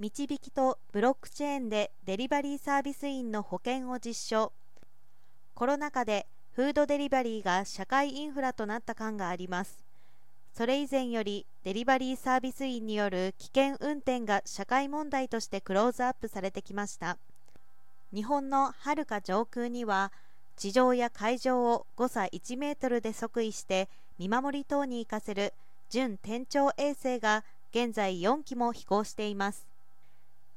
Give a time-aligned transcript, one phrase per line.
[0.00, 4.52] 導きとブロックチェーンでデリバリーサービス員の保険を実証。
[5.54, 9.84] コロナ禍でフードデリバリーが社会インフラとなった感があります。
[10.52, 17.16] それ以前よりデリバリーサービス員による危険運転が社会問題としてクローズアップされてきました。
[18.12, 20.10] 日本のはるか上空には
[20.56, 23.88] 地上や海上を誤差1メートルで測位して
[24.18, 25.52] 見守り等に活かせる
[25.88, 29.73] 準天頂衛星が現在4機も飛行しています。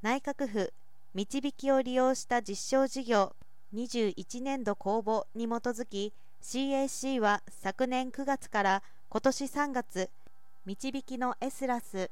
[0.03, 0.71] 内閣府
[1.15, 3.33] 導きを利用した実証事業
[3.73, 10.09] 21年度公募に基づき CAC は昨年9月から今年3月
[10.67, 12.11] 導きの S ラス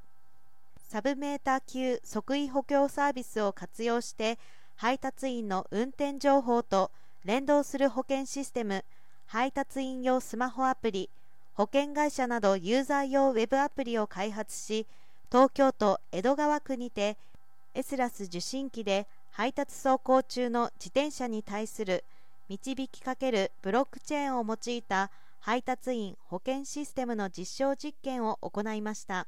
[0.87, 4.39] サブメーター級即位補強サービスを活用して
[4.75, 6.89] 配達員の運転情報と
[7.23, 8.83] 連動する保険システム
[9.27, 11.09] 配達員用スマホアプリ
[11.53, 14.87] 保険会社などユーザー用ウェブアプリを開発し
[15.29, 17.17] 東京都江戸川区にて
[17.75, 22.05] エスラス受信機で配達走行中の自転車に対する
[22.47, 29.27] 導きかけるブロックチェーンを用いた配達員保険システムの実証実験を行いました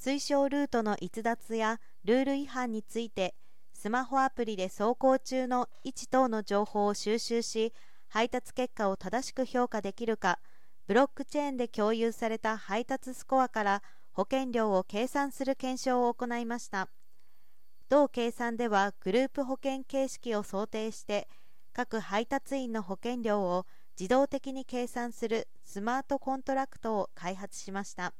[0.00, 3.34] 推奨ルートの逸脱やルール違反について
[3.74, 7.74] スマホアプリで走行中の位置等の情報を収集し
[8.08, 10.38] 配達結果を正しく評価できるか
[10.86, 16.88] ブロックチェーンで共有された配達スコアから保険料を計算する検証を行いました。
[17.94, 21.28] 同計算ではグループ保険形式を想定して
[21.72, 28.12] 各配達員の保険料を自動的に計算するスマートコントラクトを開発しました。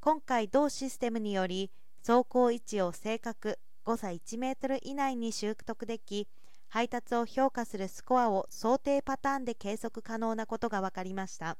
[0.00, 1.70] 今回同システムにより
[2.04, 6.26] 走行位置を正確誤差1メートル以内に習得でき
[6.66, 11.56] 配達を評価するスコアを想定パターンで計測可能なことが分かりました。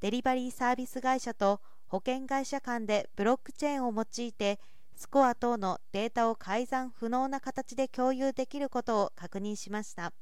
[0.00, 4.58] デリバリーサービス会社と保険会社間でブロックチェーンを用いて
[4.98, 10.12] スコア等のデータを改ざん不能な形で共有できることを確認しました。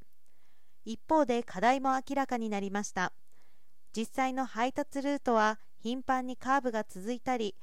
[0.84, 3.14] 一方で課題も明らかになりました。
[3.96, 7.54] 実際の配達ルートは頻繁にカーブが続いたり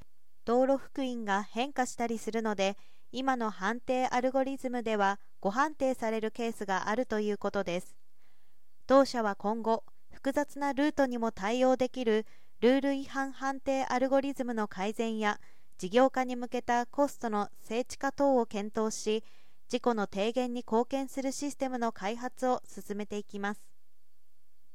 [0.43, 2.77] 道路福音が変化したりするので
[3.11, 7.95] 今の判定アルゴリズムでは誤判定されるケースがあるということです。
[8.87, 12.25] 同社は今後複雑なルートにも対応できる
[12.59, 15.39] ルール違反判定アルゴリズムの改善や
[15.83, 19.21] 事業化に向けたコストの精緻化等を検討し
[19.67, 23.72] 事故の低減に貢献するシステムの開発を進めていきます。